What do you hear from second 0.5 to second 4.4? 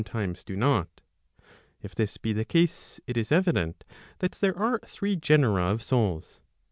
not);—if this be the case, it is evident that